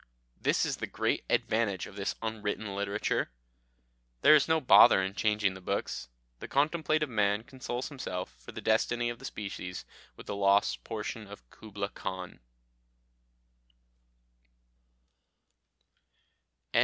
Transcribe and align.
This 0.41 0.65
is 0.65 0.77
the 0.77 0.87
great 0.87 1.23
advantage 1.29 1.85
of 1.85 1.95
this 1.95 2.15
unwritten 2.23 2.75
literature: 2.75 3.29
there 4.21 4.33
is 4.33 4.47
no 4.47 4.59
bother 4.59 4.99
in 4.99 5.13
changing 5.13 5.53
the 5.53 5.61
books. 5.61 6.09
The 6.39 6.47
contemplative 6.47 7.07
man 7.07 7.43
consoles 7.43 7.89
himself 7.89 8.35
for 8.39 8.51
the 8.51 8.61
destiny 8.61 9.11
of 9.11 9.19
the 9.19 9.25
species 9.25 9.85
with 10.15 10.25
the 10.25 10.35
lost 10.35 10.83
portion 10.83 11.27
of 11.27 11.47
Kubla 11.51 11.89
Khan. 11.89 12.39